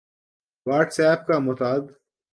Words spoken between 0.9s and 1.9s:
app کا متعد